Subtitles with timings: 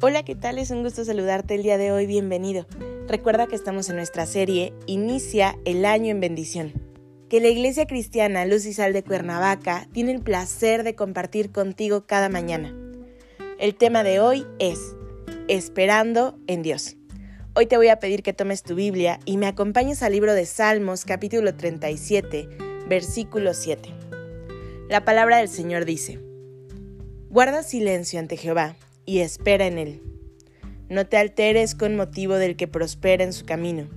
[0.00, 0.60] Hola, ¿qué tal?
[0.60, 2.66] Es un gusto saludarte el día de hoy, bienvenido.
[3.08, 6.72] Recuerda que estamos en nuestra serie Inicia el año en bendición.
[7.28, 12.06] Que la Iglesia Cristiana Luz y Sal de Cuernavaca tiene el placer de compartir contigo
[12.06, 12.72] cada mañana.
[13.58, 14.78] El tema de hoy es
[15.48, 16.96] Esperando en Dios.
[17.56, 20.46] Hoy te voy a pedir que tomes tu Biblia y me acompañes al libro de
[20.46, 22.48] Salmos capítulo 37,
[22.88, 23.92] versículo 7.
[24.88, 26.20] La palabra del Señor dice,
[27.30, 28.76] Guarda silencio ante Jehová
[29.08, 30.02] y espera en él.
[30.90, 33.88] No te alteres con motivo del que prospera en su camino,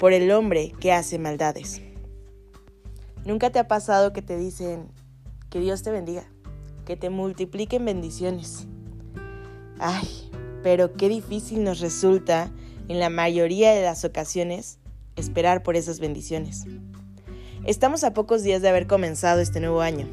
[0.00, 1.80] por el hombre que hace maldades.
[3.24, 4.88] ¿Nunca te ha pasado que te dicen
[5.48, 6.24] que Dios te bendiga,
[6.84, 8.66] que te multipliquen bendiciones?
[9.78, 10.08] Ay,
[10.64, 12.50] pero qué difícil nos resulta
[12.88, 14.80] en la mayoría de las ocasiones
[15.14, 16.64] esperar por esas bendiciones.
[17.64, 20.08] Estamos a pocos días de haber comenzado este nuevo año,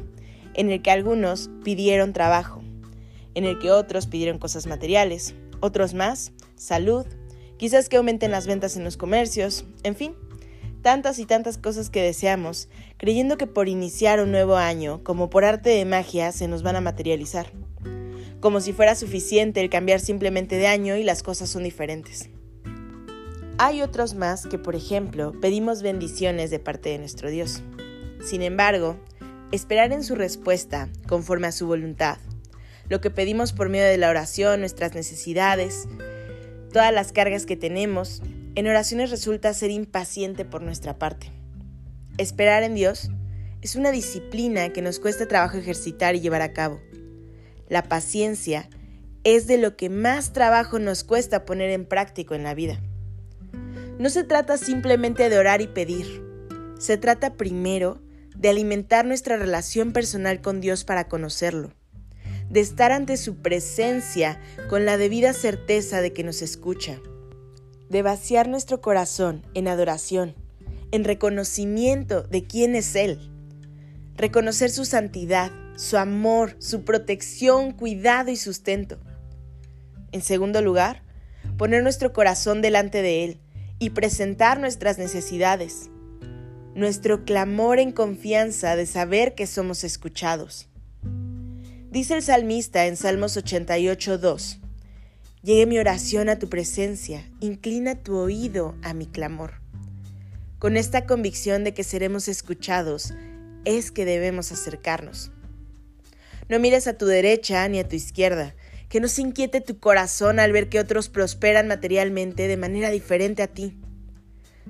[0.54, 2.59] en el que algunos pidieron trabajo,
[3.34, 7.06] en el que otros pidieron cosas materiales, otros más, salud,
[7.56, 10.14] quizás que aumenten las ventas en los comercios, en fin,
[10.82, 15.44] tantas y tantas cosas que deseamos, creyendo que por iniciar un nuevo año, como por
[15.44, 17.52] arte de magia, se nos van a materializar.
[18.40, 22.30] Como si fuera suficiente el cambiar simplemente de año y las cosas son diferentes.
[23.58, 27.62] Hay otros más que, por ejemplo, pedimos bendiciones de parte de nuestro Dios.
[28.24, 28.98] Sin embargo,
[29.52, 32.16] esperar en su respuesta, conforme a su voluntad,
[32.90, 35.86] lo que pedimos por medio de la oración, nuestras necesidades,
[36.72, 38.20] todas las cargas que tenemos,
[38.56, 41.30] en oraciones resulta ser impaciente por nuestra parte.
[42.18, 43.08] Esperar en Dios
[43.62, 46.80] es una disciplina que nos cuesta trabajo ejercitar y llevar a cabo.
[47.68, 48.68] La paciencia
[49.22, 52.80] es de lo que más trabajo nos cuesta poner en práctico en la vida.
[54.00, 56.24] No se trata simplemente de orar y pedir,
[56.80, 58.02] se trata primero
[58.34, 61.72] de alimentar nuestra relación personal con Dios para conocerlo
[62.50, 67.00] de estar ante su presencia con la debida certeza de que nos escucha,
[67.88, 70.34] de vaciar nuestro corazón en adoración,
[70.90, 73.18] en reconocimiento de quién es Él,
[74.16, 78.98] reconocer su santidad, su amor, su protección, cuidado y sustento.
[80.12, 81.02] En segundo lugar,
[81.56, 83.40] poner nuestro corazón delante de Él
[83.78, 85.88] y presentar nuestras necesidades,
[86.74, 90.69] nuestro clamor en confianza de saber que somos escuchados.
[91.90, 94.60] Dice el salmista en Salmos 88, 2,
[95.42, 99.54] Llegue mi oración a tu presencia, inclina tu oído a mi clamor.
[100.60, 103.12] Con esta convicción de que seremos escuchados,
[103.64, 105.32] es que debemos acercarnos.
[106.48, 108.54] No mires a tu derecha ni a tu izquierda,
[108.88, 113.42] que no se inquiete tu corazón al ver que otros prosperan materialmente de manera diferente
[113.42, 113.76] a ti.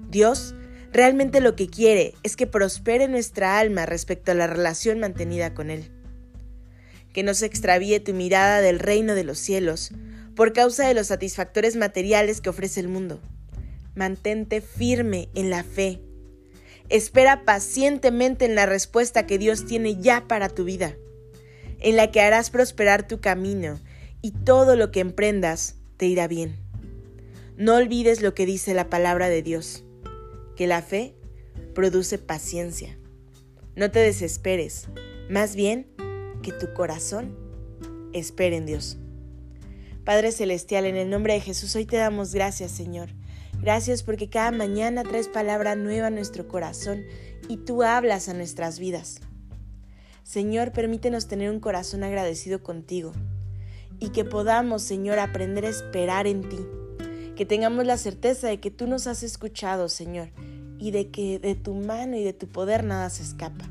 [0.08, 0.54] Dios
[0.90, 5.68] realmente lo que quiere es que prospere nuestra alma respecto a la relación mantenida con
[5.68, 5.99] Él
[7.12, 9.92] que no se extravíe tu mirada del reino de los cielos
[10.34, 13.20] por causa de los satisfactores materiales que ofrece el mundo.
[13.94, 16.00] Mantente firme en la fe.
[16.88, 20.96] Espera pacientemente en la respuesta que Dios tiene ya para tu vida,
[21.78, 23.78] en la que harás prosperar tu camino
[24.22, 26.56] y todo lo que emprendas te irá bien.
[27.56, 29.84] No olvides lo que dice la palabra de Dios,
[30.56, 31.14] que la fe
[31.74, 32.98] produce paciencia.
[33.76, 34.88] No te desesperes,
[35.28, 35.86] más bien
[36.42, 37.36] que tu corazón
[38.12, 38.98] espere en Dios.
[40.04, 43.10] Padre Celestial, en el nombre de Jesús, hoy te damos gracias, Señor.
[43.60, 47.04] Gracias porque cada mañana traes palabra nueva a nuestro corazón
[47.48, 49.20] y tú hablas a nuestras vidas.
[50.22, 53.12] Señor, permítenos tener un corazón agradecido contigo
[53.98, 56.58] y que podamos, Señor, aprender a esperar en ti.
[57.36, 60.30] Que tengamos la certeza de que tú nos has escuchado, Señor,
[60.78, 63.68] y de que de tu mano y de tu poder nada se escapa.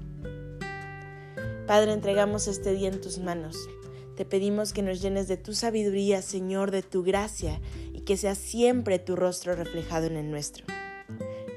[1.69, 3.69] Padre, entregamos este día en tus manos.
[4.16, 7.62] Te pedimos que nos llenes de tu sabiduría, Señor, de tu gracia,
[7.94, 10.66] y que sea siempre tu rostro reflejado en el nuestro.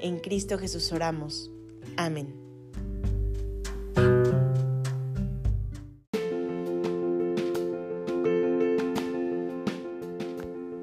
[0.02, 1.50] En Cristo Jesús oramos.
[1.96, 2.34] Amén.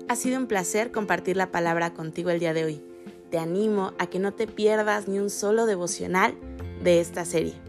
[0.07, 2.83] Ha sido un placer compartir la palabra contigo el día de hoy.
[3.29, 6.33] Te animo a que no te pierdas ni un solo devocional
[6.83, 7.68] de esta serie.